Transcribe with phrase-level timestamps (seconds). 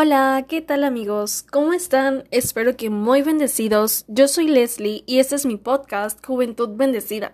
[0.00, 1.44] Hola, ¿qué tal amigos?
[1.50, 2.22] ¿Cómo están?
[2.30, 4.04] Espero que muy bendecidos.
[4.06, 7.32] Yo soy Leslie y este es mi podcast Juventud Bendecida.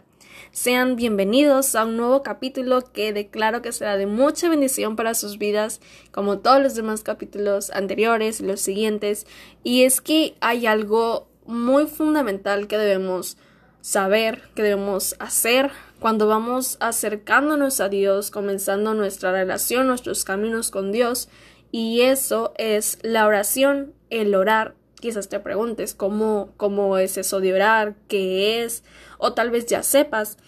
[0.51, 5.37] Sean bienvenidos a un nuevo capítulo que declaro que será de mucha bendición para sus
[5.37, 9.26] vidas, como todos los demás capítulos anteriores y los siguientes.
[9.62, 13.37] Y es que hay algo muy fundamental que debemos
[13.83, 15.71] saber, que debemos hacer
[16.01, 21.28] cuando vamos acercándonos a Dios, comenzando nuestra relación, nuestros caminos con Dios
[21.74, 24.77] y eso es la oración, el orar.
[25.01, 28.84] Quizás te preguntes cómo, cómo es eso de orar, qué es,
[29.19, 30.38] o tal vez ya sepas.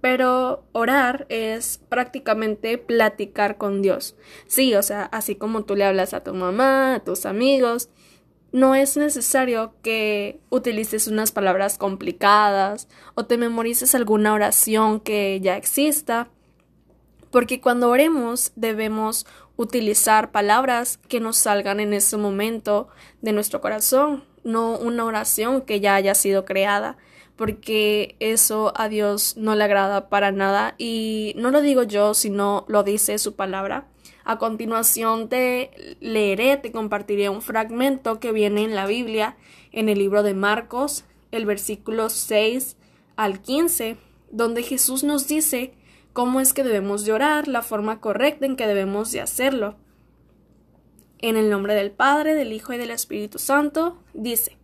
[0.00, 4.16] Pero orar es prácticamente platicar con Dios.
[4.46, 7.90] Sí, o sea, así como tú le hablas a tu mamá, a tus amigos,
[8.50, 15.58] no es necesario que utilices unas palabras complicadas o te memorices alguna oración que ya
[15.58, 16.30] exista,
[17.30, 19.26] porque cuando oremos debemos
[19.60, 22.88] utilizar palabras que nos salgan en ese momento
[23.20, 26.96] de nuestro corazón, no una oración que ya haya sido creada,
[27.36, 32.64] porque eso a Dios no le agrada para nada y no lo digo yo, sino
[32.68, 33.86] lo dice su palabra.
[34.24, 39.36] A continuación te leeré, te compartiré un fragmento que viene en la Biblia,
[39.72, 42.78] en el libro de Marcos, el versículo 6
[43.16, 43.98] al 15,
[44.30, 45.74] donde Jesús nos dice
[46.12, 49.76] cómo es que debemos de orar, la forma correcta en que debemos de hacerlo.
[51.18, 54.56] En el nombre del Padre, del Hijo y del Espíritu Santo, dice,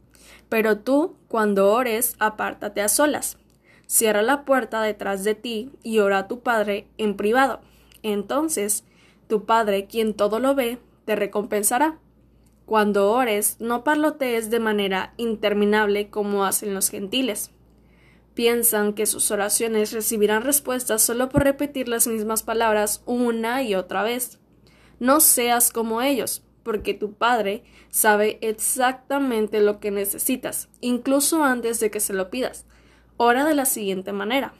[0.48, 3.38] Pero tú, cuando ores, apártate a solas,
[3.86, 7.60] cierra la puerta detrás de ti y ora a tu Padre en privado.
[8.02, 8.84] Entonces,
[9.28, 11.98] tu Padre, quien todo lo ve, te recompensará.
[12.64, 17.52] Cuando ores, no parlotees de manera interminable como hacen los gentiles
[18.36, 24.02] piensan que sus oraciones recibirán respuestas solo por repetir las mismas palabras una y otra
[24.02, 24.38] vez.
[25.00, 31.90] No seas como ellos, porque tu Padre sabe exactamente lo que necesitas, incluso antes de
[31.90, 32.66] que se lo pidas.
[33.16, 34.52] Ora de la siguiente manera.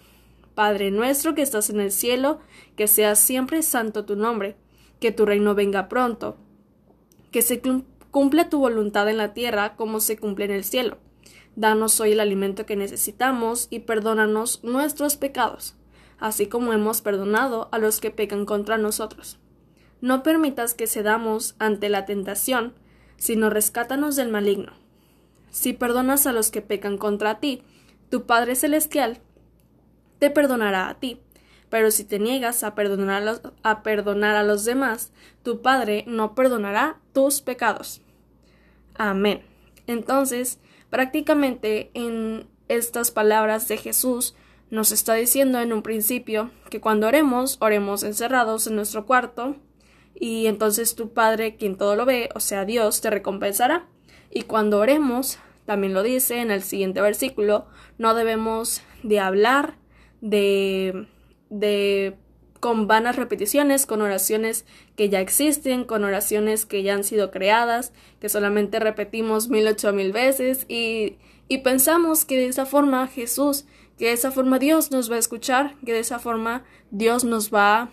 [0.55, 2.41] Padre nuestro que estás en el cielo,
[2.77, 4.57] que sea siempre santo tu nombre,
[5.01, 6.39] que tu reino venga pronto,
[7.31, 7.61] que se
[8.11, 10.97] cumpla tu voluntad en la tierra como se cumple en el cielo.
[11.57, 15.75] Danos hoy el alimento que necesitamos y perdónanos nuestros pecados,
[16.19, 19.39] así como hemos perdonado a los que pecan contra nosotros.
[20.01, 22.75] No permitas que cedamos ante la tentación,
[23.17, 24.73] sino rescátanos del maligno.
[25.51, 27.63] Si perdonas a los que pecan contra ti,
[28.11, 29.21] tu Padre Celestial
[30.19, 31.21] te perdonará a ti.
[31.69, 35.13] Pero si te niegas a perdonar a, los, a perdonar a los demás,
[35.43, 38.03] tu Padre no perdonará tus pecados.
[38.95, 39.43] Amén.
[39.87, 40.61] Entonces,
[40.91, 44.35] Prácticamente en estas palabras de Jesús
[44.71, 49.57] nos está diciendo en un principio que cuando oremos, oremos encerrados en nuestro cuarto
[50.15, 53.87] y entonces tu Padre, quien todo lo ve, o sea Dios, te recompensará.
[54.31, 57.67] Y cuando oremos, también lo dice en el siguiente versículo,
[57.99, 59.77] no debemos de hablar
[60.21, 61.07] de,
[61.51, 62.17] de
[62.67, 64.65] con vanas repeticiones, con oraciones
[64.97, 69.93] que ya existen, con oraciones que ya han sido creadas, que solamente repetimos mil ocho
[69.93, 71.15] mil veces y,
[71.47, 73.67] y pensamos que de esa forma Jesús,
[73.97, 77.55] que de esa forma Dios nos va a escuchar, que de esa forma Dios nos
[77.55, 77.91] va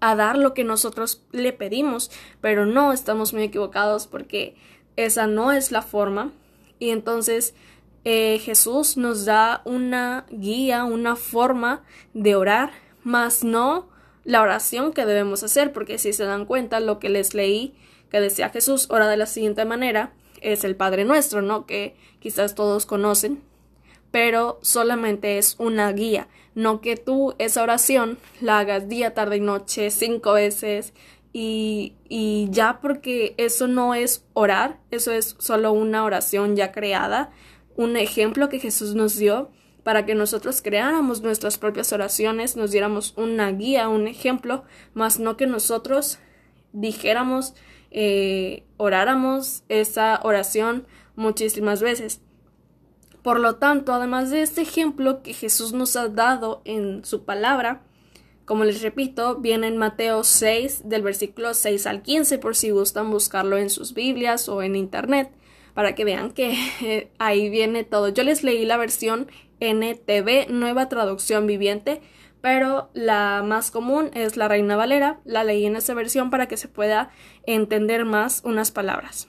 [0.00, 4.56] a dar lo que nosotros le pedimos, pero no estamos muy equivocados porque
[4.96, 6.32] esa no es la forma.
[6.78, 7.54] Y entonces
[8.06, 11.82] eh, Jesús nos da una guía, una forma
[12.14, 13.88] de orar más no
[14.24, 17.74] la oración que debemos hacer, porque si se dan cuenta, lo que les leí
[18.10, 21.66] que decía Jesús, ora de la siguiente manera, es el Padre Nuestro, ¿no?
[21.66, 23.42] Que quizás todos conocen,
[24.10, 29.40] pero solamente es una guía, no que tú esa oración la hagas día, tarde y
[29.40, 30.92] noche cinco veces
[31.32, 37.30] y, y ya porque eso no es orar, eso es solo una oración ya creada,
[37.76, 39.50] un ejemplo que Jesús nos dio
[39.88, 45.38] para que nosotros creáramos nuestras propias oraciones, nos diéramos una guía, un ejemplo, más no
[45.38, 46.18] que nosotros
[46.74, 47.54] dijéramos,
[47.90, 50.86] eh, oráramos esa oración
[51.16, 52.20] muchísimas veces.
[53.22, 57.80] Por lo tanto, además de este ejemplo que Jesús nos ha dado en su palabra,
[58.44, 63.10] como les repito, viene en Mateo 6, del versículo 6 al 15, por si gustan
[63.10, 65.30] buscarlo en sus Biblias o en Internet,
[65.72, 68.10] para que vean que ahí viene todo.
[68.10, 69.28] Yo les leí la versión
[69.60, 72.00] NTV, nueva traducción viviente,
[72.40, 75.20] pero la más común es la Reina Valera.
[75.24, 77.10] La leí en esa versión para que se pueda
[77.46, 79.28] entender más unas palabras.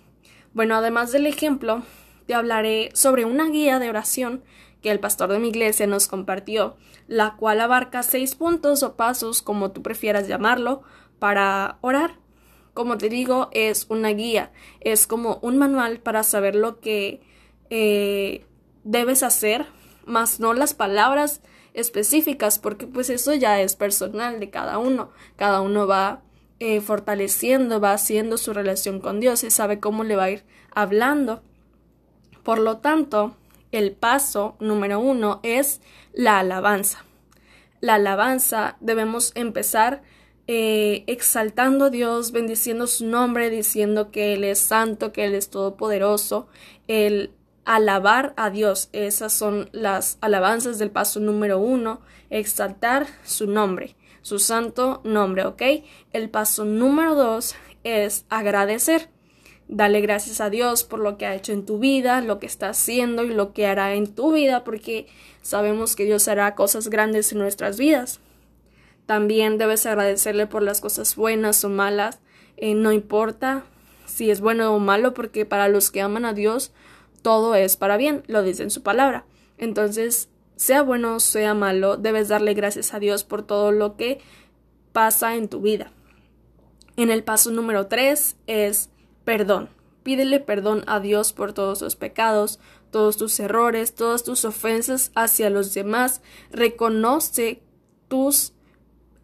[0.54, 1.84] Bueno, además del ejemplo,
[2.28, 4.44] te hablaré sobre una guía de oración
[4.82, 6.78] que el pastor de mi iglesia nos compartió,
[7.08, 10.84] la cual abarca seis puntos o pasos, como tú prefieras llamarlo,
[11.20, 12.18] para orar.
[12.74, 17.20] como te digo, es una guía, es como un manual para saber lo que
[17.70, 18.46] eh,
[18.86, 19.66] debes hacer,
[20.10, 21.42] más no las palabras
[21.74, 25.12] específicas, porque pues eso ya es personal de cada uno.
[25.36, 26.22] Cada uno va
[26.60, 30.44] eh, fortaleciendo, va haciendo su relación con Dios y sabe cómo le va a ir
[30.72, 31.42] hablando.
[32.44, 33.36] Por lo tanto,
[33.72, 35.82] el paso número uno es
[36.14, 37.06] la alabanza.
[37.82, 40.02] La alabanza debemos empezar
[40.48, 45.50] eh, exaltando a Dios, bendiciendo su nombre, diciendo que Él es santo, que Él es
[45.50, 46.48] todopoderoso,
[46.88, 47.32] el
[47.70, 48.90] alabar a Dios.
[48.94, 52.02] Esas son las alabanzas del paso número uno,
[52.32, 55.62] exaltar su nombre, su santo nombre, ¿ok?
[56.12, 59.10] El paso número dos es agradecer.
[59.68, 62.70] Dale gracias a Dios por lo que ha hecho en tu vida, lo que está
[62.70, 65.06] haciendo y lo que hará en tu vida, porque
[65.44, 68.20] sabemos que Dios hará cosas grandes en nuestras vidas.
[69.06, 72.18] También debes agradecerle por las cosas buenas o malas,
[72.58, 73.64] eh, no importa
[74.08, 76.72] si es bueno o malo, porque para los que aman a Dios,
[77.22, 79.26] todo es para bien, lo dice en su palabra.
[79.58, 84.20] Entonces, sea bueno o sea malo, debes darle gracias a Dios por todo lo que
[84.92, 85.92] pasa en tu vida.
[86.98, 88.90] En el paso número tres es
[89.24, 89.70] perdón.
[90.04, 92.60] Pídele perdón a Dios por todos tus pecados,
[92.92, 96.22] todos tus errores, todas tus ofensas hacia los demás.
[96.52, 97.62] Reconoce
[98.08, 98.54] tus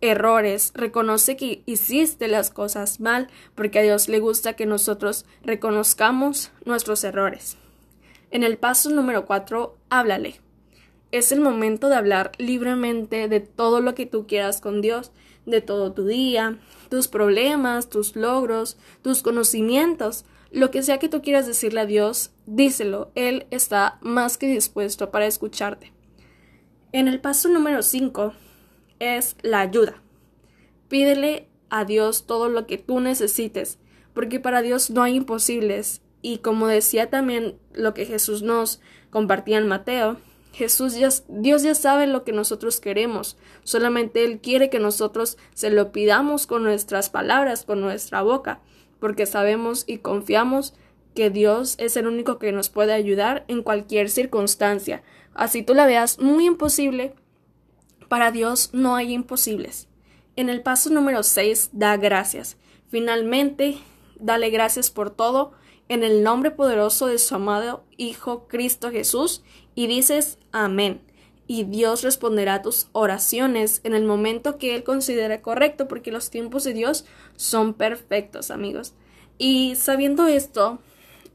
[0.02, 6.52] errores, reconoce que hiciste las cosas mal, porque a Dios le gusta que nosotros reconozcamos
[6.66, 7.58] nuestros errores.
[8.36, 10.42] En el paso número 4, háblale.
[11.14, 15.14] Es el momento de hablar libremente de todo lo que tú quieras con Dios,
[15.46, 16.60] de todo tu día,
[16.90, 22.32] tus problemas, tus logros, tus conocimientos, lo que sea que tú quieras decirle a Dios,
[22.46, 25.94] díselo, Él está más que dispuesto para escucharte.
[26.92, 28.34] En el paso número 5
[29.00, 30.04] es la ayuda.
[30.90, 33.80] Pídele a Dios todo lo que tú necesites,
[34.14, 38.82] porque para Dios no hay imposibles y como decía también lo que Jesús nos
[39.12, 40.18] compartía en Mateo,
[40.54, 45.70] Jesús ya, Dios ya sabe lo que nosotros queremos, solamente Él quiere que nosotros se
[45.70, 48.60] lo pidamos con nuestras palabras, con nuestra boca,
[49.00, 50.74] porque sabemos y confiamos
[51.14, 55.04] que Dios es el único que nos puede ayudar en cualquier circunstancia.
[55.36, 57.14] Así tú la veas muy imposible,
[58.08, 59.90] para Dios no hay imposibles.
[60.36, 62.58] En el paso número 6, da gracias.
[62.88, 63.78] Finalmente,
[64.20, 65.54] dale gracias por todo
[65.88, 69.44] en el nombre poderoso de su amado Hijo Cristo Jesús
[69.76, 71.02] y dices amén.
[71.48, 76.64] Y Dios responderá tus oraciones en el momento que Él considere correcto, porque los tiempos
[76.64, 77.06] de Dios
[77.36, 78.94] son perfectos, amigos.
[79.38, 80.80] Y sabiendo esto,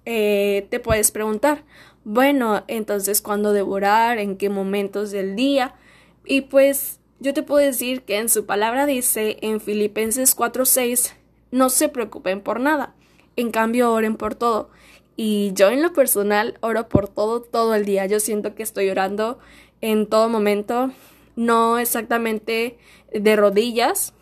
[0.07, 1.65] eh, te puedes preguntar,
[2.03, 4.19] bueno, entonces, ¿cuándo devorar?
[4.19, 5.77] ¿En qué momentos del día?
[6.25, 11.15] Y pues yo te puedo decir que en su palabra dice en Filipenses 4:6,
[11.53, 12.95] no se preocupen por nada
[13.41, 14.71] en cambio, oren por todo.
[15.17, 18.07] Y yo en lo personal oro por todo todo el día.
[18.07, 19.39] Yo siento que estoy orando
[19.81, 20.93] en todo momento,
[21.37, 22.79] no exactamente
[23.13, 24.15] de rodillas,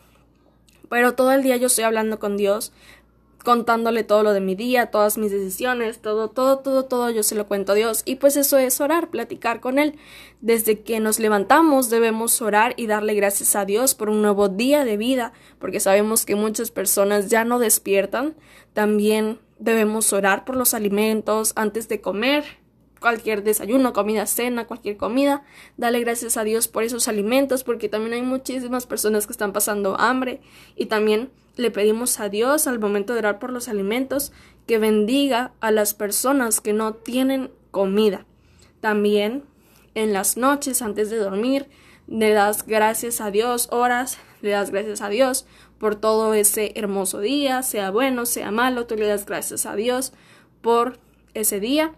[0.88, 2.72] pero todo el día yo estoy hablando con Dios,
[3.48, 7.34] contándole todo lo de mi día, todas mis decisiones, todo, todo, todo, todo, yo se
[7.34, 8.02] lo cuento a Dios.
[8.04, 9.98] Y pues eso es orar, platicar con Él.
[10.42, 14.84] Desde que nos levantamos debemos orar y darle gracias a Dios por un nuevo día
[14.84, 18.34] de vida, porque sabemos que muchas personas ya no despiertan.
[18.74, 22.44] También debemos orar por los alimentos antes de comer,
[23.00, 25.42] cualquier desayuno, comida, cena, cualquier comida.
[25.76, 29.98] Dale gracias a Dios por esos alimentos, porque también hay muchísimas personas que están pasando
[29.98, 30.40] hambre
[30.76, 34.32] y también le pedimos a Dios al momento de orar por los alimentos
[34.66, 38.26] que bendiga a las personas que no tienen comida.
[38.80, 39.44] También
[39.94, 41.66] en las noches antes de dormir
[42.06, 45.46] le das gracias a Dios, horas, le das gracias a Dios
[45.78, 50.12] por todo ese hermoso día, sea bueno, sea malo, tú le das gracias a Dios
[50.60, 50.98] por
[51.34, 51.92] ese día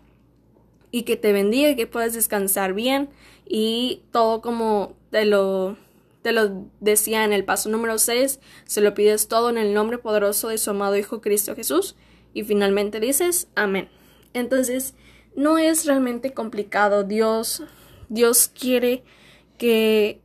[0.90, 3.10] y que te bendiga y que puedas descansar bien
[3.46, 5.76] y todo como te lo
[6.22, 9.96] te lo decía en el paso número 6, se lo pides todo en el nombre
[9.96, 11.96] poderoso de su amado Hijo Cristo Jesús
[12.34, 13.88] y finalmente dices amén.
[14.34, 14.94] Entonces,
[15.34, 17.04] no es realmente complicado.
[17.04, 17.62] Dios
[18.10, 19.02] Dios quiere
[19.56, 20.20] que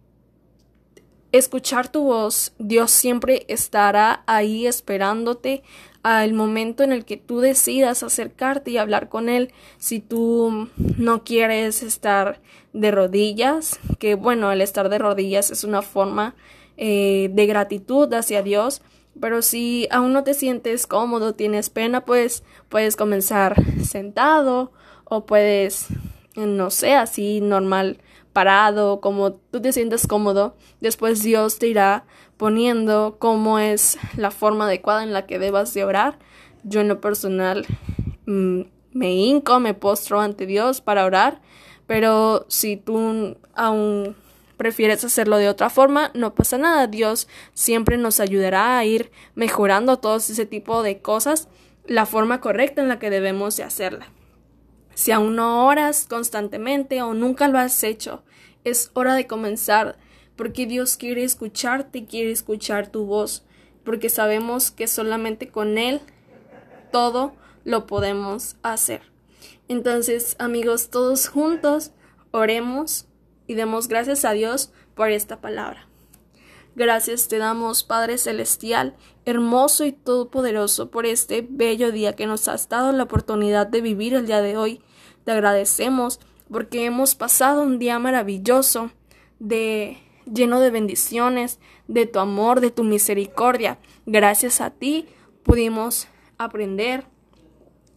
[1.31, 5.63] escuchar tu voz, Dios siempre estará ahí esperándote
[6.05, 9.51] al momento en el que tú decidas acercarte y hablar con Él.
[9.79, 10.69] Si tú
[11.00, 12.41] no quieres estar
[12.74, 16.35] de rodillas, que bueno, el estar de rodillas es una forma
[16.77, 18.83] eh, de gratitud hacia Dios,
[19.19, 24.71] pero si aún no te sientes cómodo, tienes pena, pues puedes comenzar sentado
[25.05, 25.88] o puedes,
[26.35, 27.97] no sé, así normal
[28.36, 30.58] parado, como tú te sientes cómodo.
[30.82, 32.04] Después Dios te irá
[32.36, 36.20] poniendo cómo es la forma adecuada en la que debas de orar.
[36.63, 37.65] Yo en lo personal
[38.25, 38.62] mm,
[38.92, 41.42] me hinco, me postro ante Dios para orar,
[41.88, 44.18] pero si tú aún
[44.58, 46.88] prefieres hacerlo de otra forma, no pasa nada.
[46.88, 51.48] Dios siempre nos ayudará a ir mejorando todo ese tipo de cosas,
[51.86, 54.08] la forma correcta en la que debemos de hacerla.
[54.95, 58.23] Si aún no oras constantemente o nunca lo has hecho,
[58.63, 59.97] es hora de comenzar,
[60.35, 63.45] porque Dios quiere escucharte, quiere escuchar tu voz,
[63.83, 66.01] porque sabemos que solamente con Él
[66.91, 67.35] todo
[67.65, 69.01] lo podemos hacer.
[69.67, 71.91] Entonces, amigos, todos juntos,
[72.31, 73.05] oremos
[73.47, 75.87] y demos gracias a Dios por esta palabra.
[76.75, 82.67] Gracias te damos, Padre Celestial, hermoso y todopoderoso, por este bello día que nos has
[82.67, 84.82] dado la oportunidad de vivir el día de hoy.
[85.24, 86.20] Te agradecemos
[86.51, 88.91] porque hemos pasado un día maravilloso,
[89.39, 93.79] de lleno de bendiciones, de tu amor, de tu misericordia.
[94.05, 95.08] Gracias a ti
[95.44, 97.05] pudimos aprender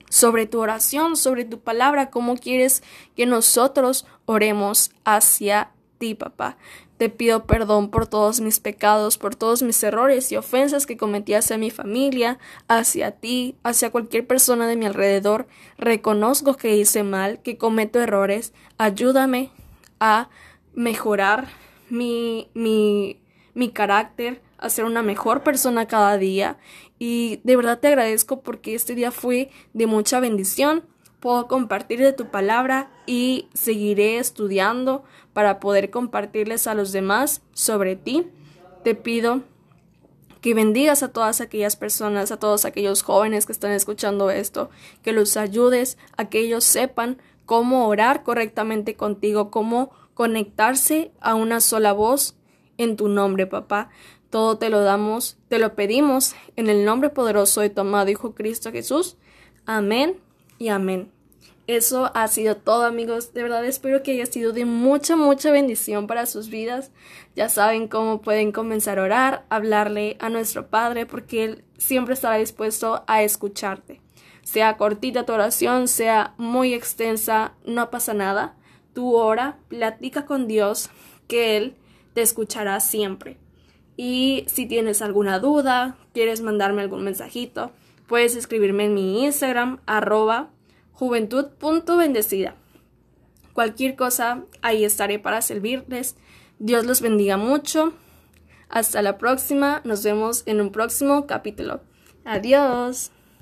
[0.09, 2.85] sobre tu oración, sobre tu palabra, cómo quieres
[3.17, 6.57] que nosotros oremos hacia ti, papá.
[6.99, 11.33] Te pido perdón por todos mis pecados, por todos mis errores y ofensas que cometí
[11.33, 15.47] hacia mi familia, hacia ti, hacia cualquier persona de mi alrededor.
[15.79, 18.53] Reconozco que hice mal, que cometo errores.
[18.79, 19.51] Ayúdame
[20.01, 20.29] a
[20.75, 21.47] mejorar
[21.89, 23.21] mi, mi,
[23.55, 26.59] mi carácter, a ser una mejor persona cada día.
[26.99, 30.83] Y de verdad te agradezco porque este día fue de mucha bendición
[31.21, 37.97] puedo compartir de tu palabra y seguiré estudiando para poder compartirles a los demás sobre
[37.97, 38.27] ti.
[38.85, 39.43] Te pido
[40.41, 44.71] que bendigas a todas aquellas personas, a todos aquellos jóvenes que están escuchando esto,
[45.03, 51.61] que los ayudes a que ellos sepan cómo orar correctamente contigo, cómo conectarse a una
[51.61, 52.37] sola voz
[52.77, 53.91] en tu nombre, papá.
[54.31, 58.35] Todo te lo damos, te lo pedimos en el nombre poderoso de tu amado Hijo
[58.35, 59.17] Cristo Jesús.
[59.65, 60.28] Amén
[60.59, 61.13] y amén.
[61.69, 66.07] Eso ha sido todo amigos, de verdad espero que haya sido de mucha, mucha bendición
[66.07, 66.93] para sus vidas.
[67.37, 72.37] Ya saben cómo pueden comenzar a orar, hablarle a nuestro Padre, porque Él siempre estará
[72.37, 74.01] dispuesto a escucharte.
[74.43, 78.57] Sea cortita tu oración, sea muy extensa, no pasa nada.
[78.95, 80.89] Tú ora, platica con Dios,
[81.27, 81.77] que Él
[82.15, 83.37] te escuchará siempre.
[83.95, 87.73] Y si tienes alguna duda, quieres mandarme algún mensajito,
[88.09, 90.51] puedes escribirme en mi Instagram, arroba
[90.93, 92.57] juventud.bendecida.
[93.53, 96.17] Cualquier cosa, ahí estaré para servirles.
[96.59, 97.93] Dios los bendiga mucho.
[98.69, 99.81] Hasta la próxima.
[99.85, 101.81] Nos vemos en un próximo capítulo.
[102.25, 103.13] Adiós.